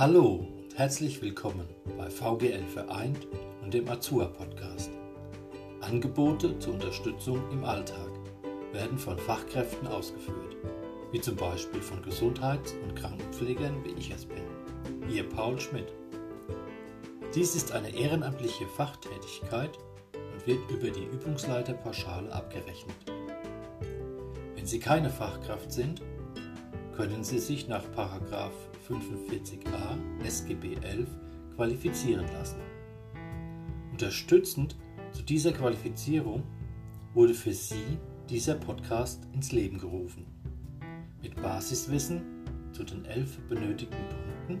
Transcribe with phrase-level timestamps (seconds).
[0.00, 1.68] Hallo und herzlich willkommen
[1.98, 3.28] bei VGL Vereint
[3.62, 4.90] und dem Azua Podcast.
[5.82, 8.08] Angebote zur Unterstützung im Alltag
[8.72, 10.56] werden von Fachkräften ausgeführt,
[11.12, 14.42] wie zum Beispiel von Gesundheits- und Krankenpflegern, wie ich es bin.
[15.10, 15.92] Ihr Paul Schmidt.
[17.34, 19.76] Dies ist eine ehrenamtliche Fachtätigkeit
[20.14, 22.96] und wird über die Übungsleiterpauschale abgerechnet.
[24.54, 26.00] Wenn Sie keine Fachkraft sind,
[26.96, 27.84] können Sie sich nach
[28.90, 31.08] 45a SGB 11
[31.54, 32.60] qualifizieren lassen.
[33.92, 34.76] Unterstützend
[35.12, 36.42] zu dieser Qualifizierung
[37.14, 37.98] wurde für Sie
[38.28, 40.26] dieser Podcast ins Leben gerufen.
[41.22, 42.22] Mit Basiswissen
[42.72, 44.60] zu den elf benötigten Punkten,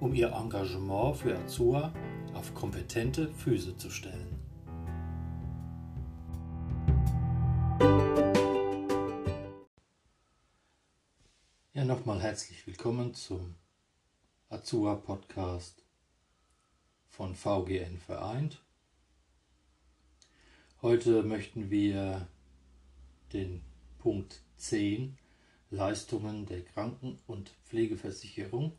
[0.00, 1.92] um Ihr Engagement für Azua
[2.34, 4.31] auf kompetente Füße zu stellen.
[11.82, 13.56] Ja, nochmal herzlich willkommen zum
[14.48, 15.82] Azua Podcast
[17.08, 18.62] von VGN Vereint.
[20.80, 22.28] Heute möchten wir
[23.32, 23.64] den
[23.98, 25.18] Punkt 10
[25.70, 28.78] Leistungen der Kranken- und Pflegeversicherung,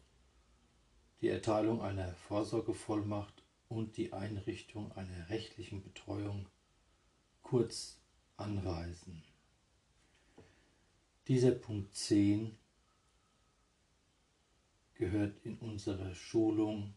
[1.20, 6.48] die Erteilung einer Vorsorgevollmacht und die Einrichtung einer rechtlichen Betreuung
[7.42, 8.00] kurz
[8.38, 9.26] anreißen.
[11.28, 12.58] Dieser Punkt 10
[15.04, 16.94] gehört in unsere Schulung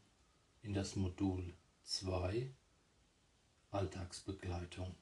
[0.63, 2.55] in das Modul 2
[3.73, 4.95] Alltagsbegleitung.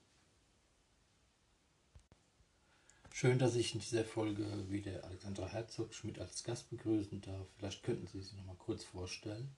[3.13, 7.47] Schön, dass ich in dieser Folge wieder Alexandra Herzog Schmidt als Gast begrüßen darf.
[7.59, 9.55] Vielleicht könnten Sie sich noch mal kurz vorstellen.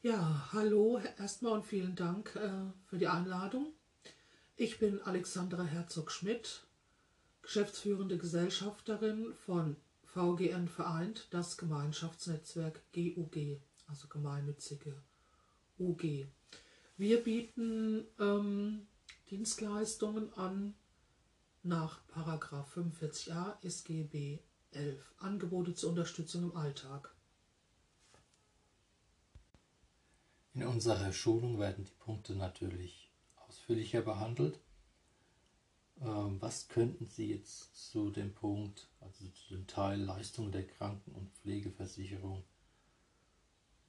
[0.00, 2.48] Ja, hallo erstmal und vielen Dank äh,
[2.86, 3.74] für die Einladung.
[4.56, 6.62] Ich bin Alexandra Herzog Schmidt,
[7.42, 9.76] geschäftsführende Gesellschafterin von
[10.14, 15.02] VGN vereint das Gemeinschaftsnetzwerk GUG, also gemeinnützige
[15.78, 16.26] UG.
[16.96, 18.86] Wir bieten ähm,
[19.30, 20.74] Dienstleistungen an
[21.62, 24.40] nach 45a SGB
[24.72, 27.14] 11, Angebote zur Unterstützung im Alltag.
[30.54, 34.58] In unserer Schulung werden die Punkte natürlich ausführlicher behandelt.
[36.40, 41.32] Was könnten Sie jetzt zu dem Punkt, also zu dem Teil Leistung der Kranken- und
[41.32, 42.44] Pflegeversicherung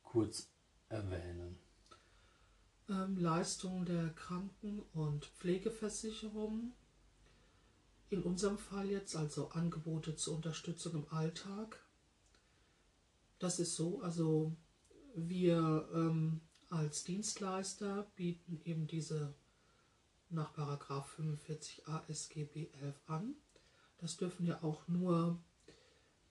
[0.04, 0.50] kurz
[0.88, 1.58] erwähnen?
[2.90, 6.74] Ähm, Leistung der Kranken- und Pflegeversicherung.
[8.10, 11.86] In unserem Fall jetzt also Angebote zur Unterstützung im Alltag.
[13.38, 14.56] Das ist so, also
[15.16, 19.36] wir ähm, als Dienstleister bieten eben diese
[20.30, 23.36] nach 45a SGB 11 an.
[23.98, 25.42] Das dürfen ja auch nur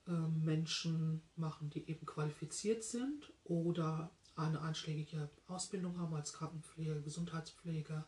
[0.07, 8.07] äh, Menschen machen, die eben qualifiziert sind oder eine einschlägige Ausbildung haben als Krankenpfleger, Gesundheitspfleger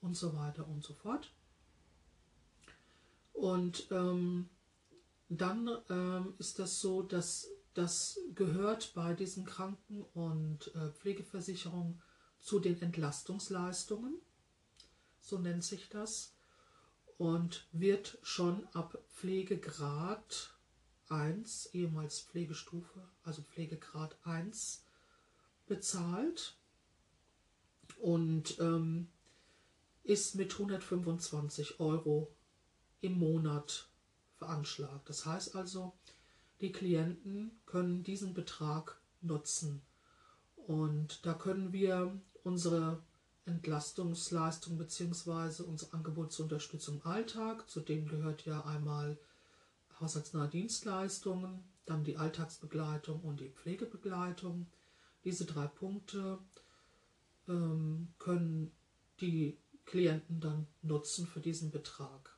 [0.00, 1.32] und so weiter und so fort.
[3.32, 4.48] Und ähm,
[5.28, 12.00] dann ähm, ist das so, dass das gehört bei diesen Kranken- und äh, Pflegeversicherungen
[12.38, 14.14] zu den Entlastungsleistungen
[15.26, 16.32] so nennt sich das,
[17.18, 20.54] und wird schon ab Pflegegrad
[21.08, 24.84] 1, ehemals Pflegestufe, also Pflegegrad 1,
[25.66, 26.56] bezahlt
[28.00, 29.08] und ähm,
[30.04, 32.30] ist mit 125 Euro
[33.00, 33.88] im Monat
[34.36, 35.08] veranschlagt.
[35.08, 35.92] Das heißt also,
[36.60, 39.82] die Klienten können diesen Betrag nutzen.
[40.56, 43.02] Und da können wir unsere
[43.46, 45.62] Entlastungsleistung bzw.
[45.62, 47.68] unser Angebot zur Unterstützung im Alltag.
[47.70, 49.16] Zu dem gehört ja einmal
[50.00, 54.66] haushaltsnahe Dienstleistungen, dann die Alltagsbegleitung und die Pflegebegleitung.
[55.24, 56.38] Diese drei Punkte
[57.48, 58.72] ähm, können
[59.20, 62.36] die Klienten dann nutzen für diesen Betrag.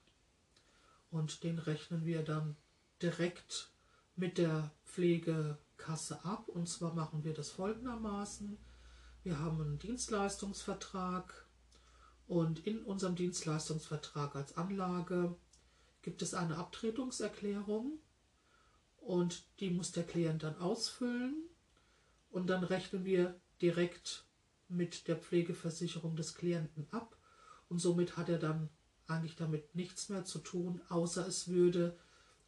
[1.10, 2.56] Und den rechnen wir dann
[3.00, 3.70] direkt
[4.16, 6.49] mit der Pflegekasse ab.
[6.49, 8.58] Und zwar machen wir das folgendermaßen.
[9.28, 11.44] Wir haben einen Dienstleistungsvertrag
[12.28, 15.36] und in unserem Dienstleistungsvertrag als Anlage
[16.00, 17.98] gibt es eine Abtretungserklärung
[18.96, 21.34] und die muss der Klient dann ausfüllen
[22.30, 24.25] und dann rechnen wir direkt
[24.70, 27.14] mit der Pflegeversicherung des Klienten ab
[27.69, 28.70] und somit hat er dann
[29.08, 31.98] eigentlich damit nichts mehr zu tun, außer es würde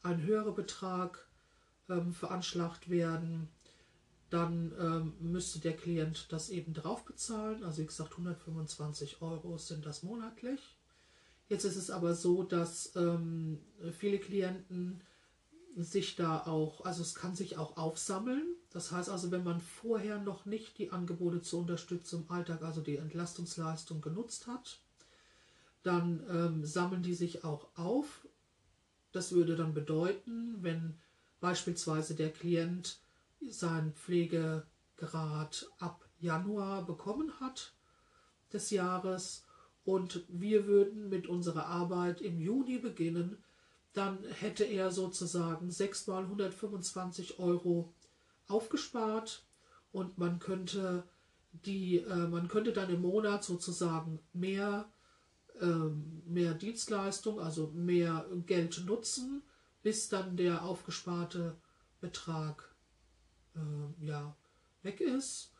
[0.03, 1.29] ein höherer Betrag
[1.91, 3.51] ähm, veranschlagt werden,
[4.31, 7.65] dann ähm, müsste der Klient das eben drauf bezahlen.
[7.65, 10.61] Also wie gesagt, 125 Euro sind das monatlich.
[11.49, 13.59] Jetzt ist es aber so, dass ähm,
[13.99, 15.03] viele Klienten
[15.77, 18.43] sich da auch, also es kann sich auch aufsammeln.
[18.71, 22.81] Das heißt also, wenn man vorher noch nicht die Angebote zur Unterstützung im Alltag, also
[22.81, 24.79] die Entlastungsleistung genutzt hat,
[25.83, 28.27] dann ähm, sammeln die sich auch auf.
[29.11, 30.95] Das würde dann bedeuten, wenn
[31.41, 32.99] beispielsweise der Klient
[33.49, 37.75] seinen Pflegegrad ab Januar bekommen hat
[38.53, 39.47] des Jahres.
[39.85, 43.43] Und wir würden mit unserer Arbeit im Juni beginnen,
[43.93, 47.93] dann hätte er sozusagen 6 mal 125 Euro
[48.47, 49.45] aufgespart.
[49.91, 51.05] Und man könnte
[51.53, 54.89] die, äh, man könnte dann im Monat sozusagen mehr,
[55.61, 59.43] ähm, mehr Dienstleistung, also mehr Geld nutzen,
[59.83, 61.57] bis dann der aufgesparte
[62.01, 62.70] Betrag
[63.55, 64.37] äh, ja,
[64.83, 65.53] weg ist.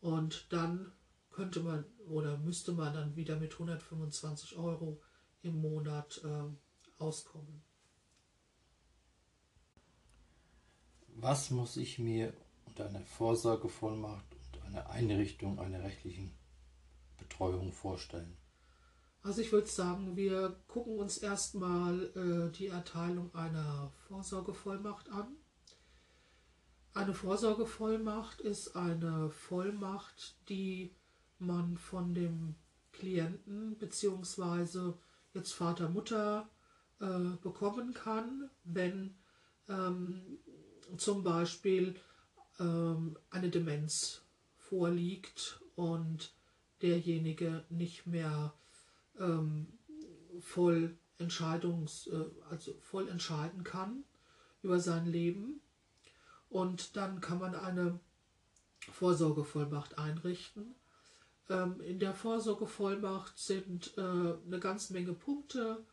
[0.00, 0.92] Und dann
[1.30, 5.00] könnte man oder müsste man dann wieder mit 125 Euro
[5.42, 7.62] im Monat äh, auskommen.
[11.08, 12.32] Was muss ich mir
[12.66, 16.36] unter einer Vorsorgevollmacht und einer Einrichtung einer rechtlichen
[17.16, 18.36] Betreuung vorstellen?
[19.22, 25.36] Also ich würde sagen, wir gucken uns erstmal äh, die Erteilung einer Vorsorgevollmacht an.
[26.96, 30.94] Eine Vorsorgevollmacht ist eine Vollmacht, die
[31.38, 32.54] man von dem
[32.90, 34.94] Klienten bzw.
[35.34, 36.48] jetzt Vater, Mutter
[36.98, 39.14] äh, bekommen kann, wenn
[39.68, 40.38] ähm,
[40.96, 41.96] zum Beispiel
[42.58, 44.22] ähm, eine Demenz
[44.56, 46.32] vorliegt und
[46.80, 48.54] derjenige nicht mehr
[49.18, 49.66] ähm,
[50.40, 54.04] voll Entscheidungs, äh, also voll entscheiden kann
[54.62, 55.60] über sein Leben.
[56.48, 57.98] Und dann kann man eine
[58.92, 60.74] Vorsorgevollmacht einrichten.
[61.48, 65.84] Ähm, in der Vorsorgevollmacht sind äh, eine ganze Menge Punkte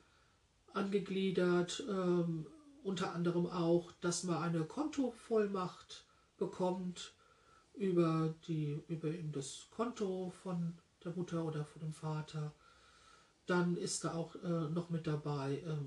[0.73, 2.47] angegliedert, ähm,
[2.83, 6.05] unter anderem auch, dass man eine Kontovollmacht
[6.37, 7.13] bekommt
[7.75, 10.73] über, die, über eben das Konto von
[11.03, 12.53] der Mutter oder von dem Vater.
[13.45, 15.77] Dann ist da auch äh, noch mit dabei, äh,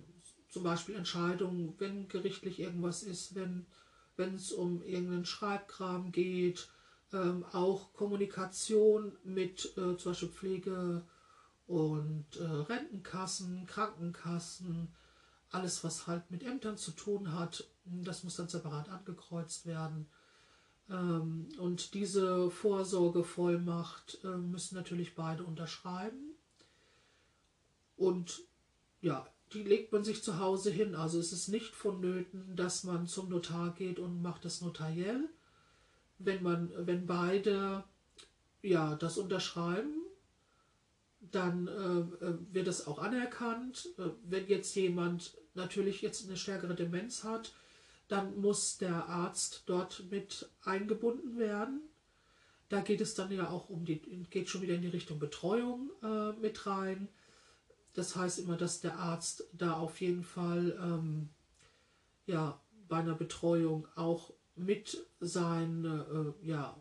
[0.48, 3.66] zum Beispiel Entscheidungen, wenn gerichtlich irgendwas ist, wenn
[4.16, 6.68] es um irgendeinen Schreibkram geht,
[7.12, 11.02] ähm, auch Kommunikation mit äh, zum Beispiel Pflege
[11.66, 14.88] und äh, Rentenkassen, Krankenkassen,
[15.50, 20.06] alles, was halt mit Ämtern zu tun hat, das muss dann separat angekreuzt werden.
[20.90, 26.34] Ähm, und diese Vorsorgevollmacht äh, müssen natürlich beide unterschreiben.
[27.96, 28.42] Und
[29.00, 30.94] ja, die legt man sich zu Hause hin.
[30.94, 35.28] Also es ist nicht vonnöten, dass man zum Notar geht und macht das notariell.
[36.19, 37.84] Wenn man, wenn beide
[38.62, 40.02] ja das unterschreiben,
[41.20, 43.88] dann äh, äh, wird es auch anerkannt.
[43.98, 47.52] Äh, wenn jetzt jemand natürlich jetzt eine stärkere Demenz hat,
[48.08, 51.81] dann muss der Arzt dort mit eingebunden werden.
[52.69, 54.00] Da geht es dann ja auch um die,
[54.31, 57.08] geht schon wieder in die Richtung Betreuung äh, mit rein.
[57.96, 61.31] Das heißt immer, dass der Arzt da auf jeden Fall ähm,
[62.26, 66.76] ja, bei einer Betreuung auch mit sein, äh, ja,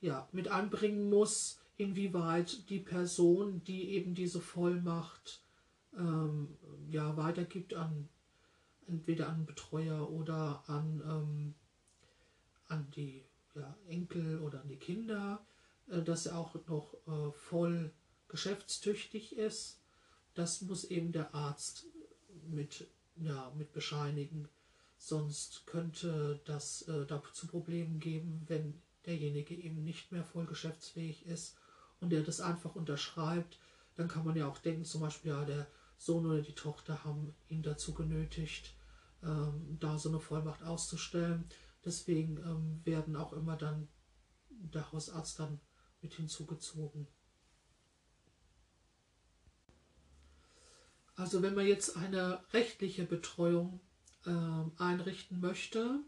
[0.00, 5.42] ja, mit anbringen muss, inwieweit die Person, die eben diese Vollmacht
[5.96, 6.56] ähm,
[6.88, 8.08] ja, weitergibt an
[8.86, 11.54] entweder an Betreuer oder an, ähm,
[12.68, 13.24] an die
[13.56, 15.44] ja, Enkel oder an die Kinder,
[15.88, 17.92] äh, dass er auch noch äh, voll
[18.28, 19.79] geschäftstüchtig ist.
[20.34, 21.86] Das muss eben der Arzt
[22.48, 24.48] mit, ja, mit bescheinigen.
[24.96, 31.56] Sonst könnte das äh, dazu Problemen geben, wenn derjenige eben nicht mehr voll geschäftsfähig ist
[32.00, 33.58] und der das einfach unterschreibt,
[33.94, 37.34] dann kann man ja auch denken, zum Beispiel, ja, der Sohn oder die Tochter haben
[37.48, 38.74] ihn dazu genötigt,
[39.22, 41.44] ähm, da so eine Vollmacht auszustellen.
[41.84, 43.88] Deswegen ähm, werden auch immer dann
[44.48, 45.60] der Hausarzt dann
[46.00, 47.06] mit hinzugezogen.
[51.20, 53.78] Also wenn man jetzt eine rechtliche Betreuung
[54.24, 56.00] äh, einrichten möchte,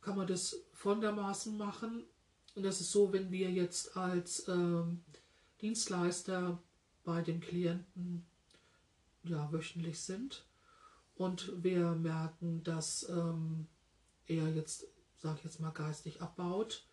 [0.00, 2.04] kann man das folgendermaßen machen.
[2.54, 5.02] Und das ist so, wenn wir jetzt als ähm,
[5.60, 6.62] Dienstleister
[7.02, 8.24] bei dem Klienten
[9.24, 10.46] ja, wöchentlich sind
[11.16, 13.66] und wir merken, dass ähm,
[14.26, 14.86] er jetzt,
[15.16, 16.86] sage ich jetzt mal, geistig abbaut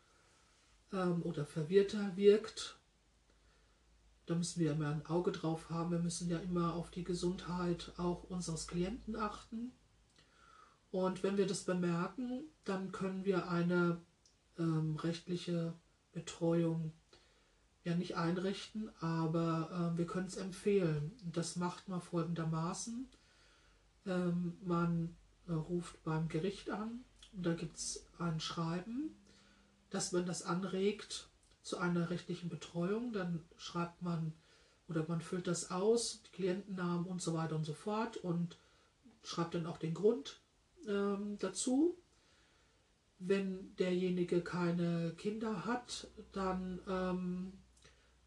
[0.91, 2.79] ähm, oder verwirrter wirkt,
[4.25, 5.91] da müssen wir immer ein Auge drauf haben.
[5.91, 9.73] Wir müssen ja immer auf die Gesundheit auch unseres Klienten achten.
[10.91, 13.99] Und wenn wir das bemerken, dann können wir eine
[14.57, 15.73] ähm, rechtliche
[16.11, 16.93] Betreuung
[17.83, 21.11] ja nicht einrichten, aber äh, wir können es empfehlen.
[21.33, 23.09] Das macht man folgendermaßen.
[24.05, 25.15] Ähm, man
[25.47, 27.03] äh, ruft beim Gericht an
[27.33, 29.15] Und da gibt es ein Schreiben,
[29.89, 31.29] dass man das anregt
[31.63, 33.13] zu einer rechtlichen Betreuung.
[33.13, 34.34] Dann schreibt man
[34.88, 38.58] oder man füllt das aus, Klientennamen und so weiter und so fort und
[39.24, 40.41] schreibt dann auch den Grund
[40.88, 41.98] ähm, dazu.
[43.20, 47.53] Wenn derjenige keine Kinder hat, dann ähm,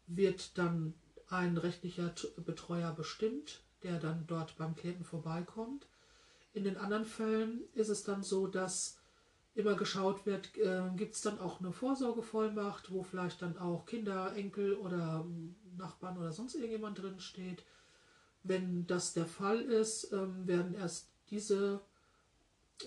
[0.07, 0.95] wird dann
[1.29, 5.87] ein rechtlicher Betreuer bestimmt, der dann dort beim Klienten vorbeikommt.
[6.53, 8.96] In den anderen Fällen ist es dann so, dass
[9.57, 14.35] immer geschaut wird, äh, gibt es dann auch eine Vorsorgevollmacht, wo vielleicht dann auch Kinder,
[14.35, 15.25] Enkel oder
[15.75, 17.65] Nachbarn oder sonst irgendjemand drin steht.
[18.43, 21.81] Wenn das der Fall ist, ähm, werden erst diese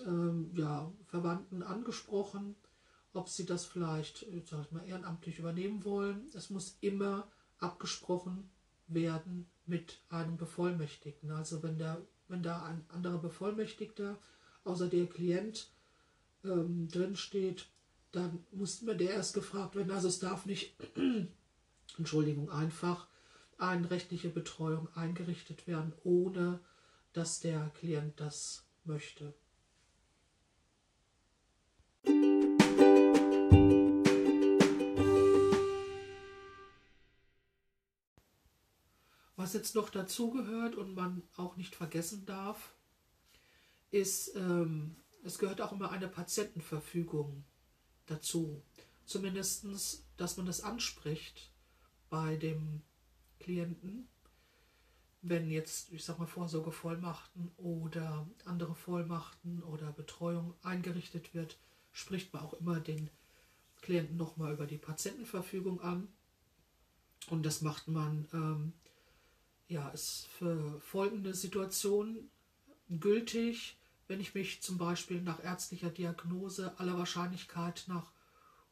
[0.05, 2.55] ähm, ja, Verwandten angesprochen,
[3.13, 6.29] ob sie das vielleicht äh, sag ich mal, ehrenamtlich übernehmen wollen.
[6.33, 7.27] Es muss immer
[7.59, 8.49] abgesprochen
[8.87, 11.31] werden mit einem Bevollmächtigten.
[11.31, 14.17] Also wenn, der, wenn da ein anderer Bevollmächtigter
[14.63, 15.69] außer der Klient
[16.43, 17.67] ähm, drin steht,
[18.11, 19.91] dann muss mir der erst gefragt werden.
[19.91, 20.75] Also es darf nicht,
[21.97, 23.07] Entschuldigung, einfach
[23.57, 26.59] eine rechtliche Betreuung eingerichtet werden, ohne
[27.13, 29.33] dass der Klient das möchte.
[39.35, 42.73] Was jetzt noch dazugehört und man auch nicht vergessen darf,
[43.89, 47.43] ist ähm, es gehört auch immer eine Patientenverfügung
[48.05, 48.61] dazu.
[49.05, 49.65] Zumindest,
[50.17, 51.51] dass man das anspricht
[52.09, 52.81] bei dem
[53.39, 54.07] Klienten,
[55.21, 61.57] wenn jetzt, ich sag mal, Vorsorgevollmachten oder andere Vollmachten oder Betreuung eingerichtet wird,
[61.91, 63.09] spricht man auch immer den
[63.81, 66.07] Klienten nochmal über die Patientenverfügung an.
[67.29, 68.73] Und das macht man, ähm,
[69.67, 72.29] ja, ist für folgende Situationen
[72.89, 73.77] gültig
[74.11, 78.11] wenn ich mich zum Beispiel nach ärztlicher Diagnose aller Wahrscheinlichkeit nach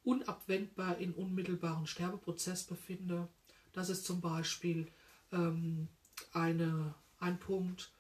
[0.04, 3.30] unabwendbar in unmittelbaren Sterbeprozess befinde.
[3.72, 4.92] Das ist zum Beispiel
[5.32, 5.88] ähm,
[6.34, 7.94] eine, ein Punkt.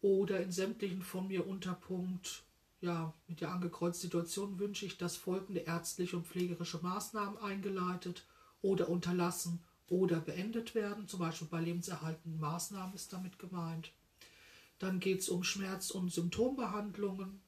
[0.00, 2.42] Oder in sämtlichen von mir Unterpunkt,
[2.80, 8.26] ja, mit der angekreuzten Situation wünsche ich, dass folgende ärztliche und pflegerische Maßnahmen eingeleitet
[8.60, 11.06] oder unterlassen oder beendet werden.
[11.06, 13.92] Zum Beispiel bei lebenserhaltenden Maßnahmen ist damit gemeint.
[14.82, 17.40] Dann geht es um Schmerz- und Symptombehandlungen.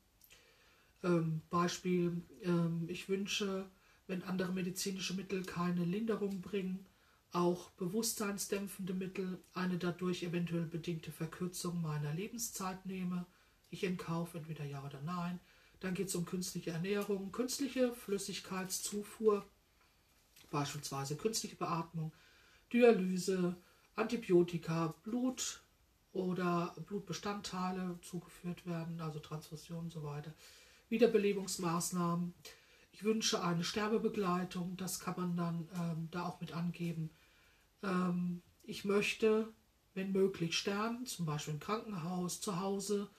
[1.02, 3.68] Ähm, Beispiel, ähm, ich wünsche,
[4.06, 6.86] wenn andere medizinische Mittel keine Linderung bringen,
[7.32, 13.26] auch bewusstseinsdämpfende Mittel eine dadurch eventuell bedingte Verkürzung meiner Lebenszeit nehme.
[13.68, 15.40] Ich in Kauf, entweder ja oder nein.
[15.80, 19.44] Dann geht es um künstliche Ernährung, künstliche Flüssigkeitszufuhr,
[20.52, 22.12] beispielsweise künstliche Beatmung,
[22.72, 23.56] Dialyse,
[23.96, 25.63] Antibiotika, Blut,
[26.14, 30.33] oder Blutbestandteile zugeführt werden, also Transfusion und so weiter.
[30.88, 32.33] Wiederbelebungsmaßnahmen.
[32.92, 37.11] Ich wünsche eine Sterbebegleitung, das kann man dann ähm, da auch mit angeben.
[37.83, 39.52] Ähm, ich möchte,
[39.94, 43.11] wenn möglich, sterben, zum Beispiel im Krankenhaus, zu Hause,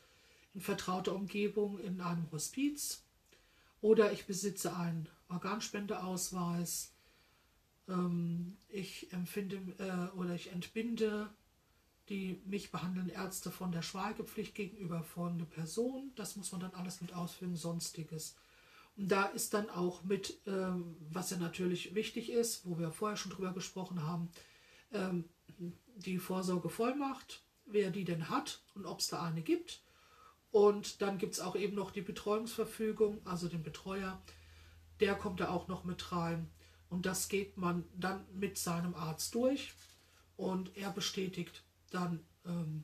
[0.53, 3.03] in vertrauter Umgebung, in einem Hospiz.
[3.81, 6.93] Oder ich besitze einen Organspendeausweis.
[7.89, 11.29] Ähm, ich empfinde äh, oder ich entbinde
[12.09, 16.11] die mich behandelnden Ärzte von der Schweigepflicht gegenüber folgende Person.
[16.15, 18.35] Das muss man dann alles mit ausfüllen, sonstiges.
[18.95, 23.17] Und da ist dann auch mit, ähm, was ja natürlich wichtig ist, wo wir vorher
[23.17, 24.29] schon drüber gesprochen haben,
[24.93, 25.25] ähm,
[25.95, 29.81] die Vorsorgevollmacht, wer die denn hat und ob es da eine gibt.
[30.51, 34.21] Und dann gibt es auch eben noch die Betreuungsverfügung, also den Betreuer,
[35.01, 36.49] der kommt da auch noch mit rein.
[36.89, 39.73] Und das geht man dann mit seinem Arzt durch
[40.37, 42.83] und er bestätigt dann ähm,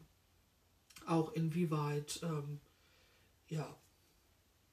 [1.06, 2.60] auch inwieweit ähm,
[3.50, 3.76] ja,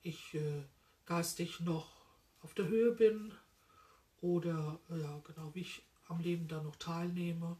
[0.03, 0.65] ich äh,
[1.07, 1.91] geistig noch
[2.43, 3.33] auf der Höhe bin
[4.21, 7.57] oder ja, genau, wie ich am Leben dann noch teilnehme.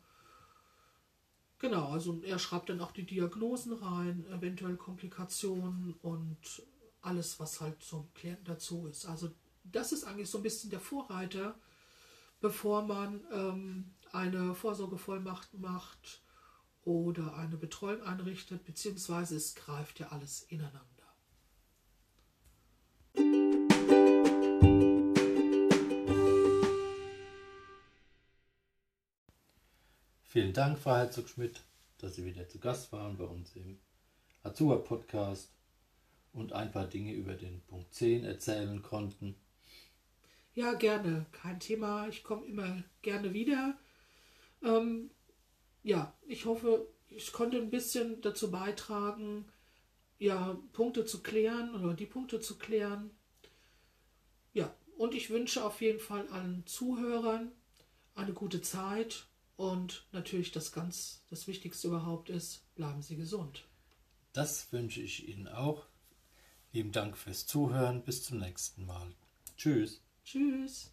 [1.59, 6.63] Genau, also er schreibt dann auch die Diagnosen rein, eventuell Komplikationen und
[7.03, 9.07] alles, was halt zum Klienten dazu ist.
[9.07, 9.31] Also
[9.65, 11.59] das ist eigentlich so ein bisschen der Vorreiter,
[12.41, 16.23] bevor man ähm, eine Vorsorgevollmacht macht
[16.89, 20.87] oder eine Betreuung einrichtet, beziehungsweise es greift ja alles ineinander.
[30.23, 31.61] Vielen Dank, Frau Herzog-Schmidt,
[31.99, 33.79] dass Sie wieder zu Gast waren bei uns im
[34.43, 35.53] Azua-Podcast
[36.33, 39.35] und ein paar Dinge über den Punkt 10 erzählen konnten.
[40.55, 42.09] Ja, gerne, kein Thema.
[42.09, 43.77] Ich komme immer gerne wieder.
[44.63, 45.11] Ähm,
[45.83, 49.47] ja, ich hoffe, ich konnte ein bisschen dazu beitragen,
[50.19, 53.11] ja, Punkte zu klären oder die Punkte zu klären.
[54.53, 57.53] Ja, und ich wünsche auf jeden Fall allen Zuhörern
[58.15, 63.65] eine gute Zeit und natürlich das ganz, das Wichtigste überhaupt ist, bleiben Sie gesund.
[64.33, 65.87] Das wünsche ich Ihnen auch.
[66.73, 68.05] Lieben Dank fürs Zuhören.
[68.05, 69.15] Bis zum nächsten Mal.
[69.57, 70.03] Tschüss.
[70.25, 70.93] Tschüss.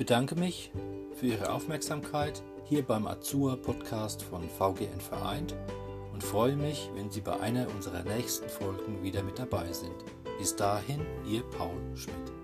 [0.00, 0.72] Bedanke mich
[1.12, 5.54] für Ihre Aufmerksamkeit hier beim Azur Podcast von VGN Vereint
[6.14, 9.92] und freue mich, wenn Sie bei einer unserer nächsten Folgen wieder mit dabei sind.
[10.38, 12.39] Bis dahin, Ihr Paul Schmidt.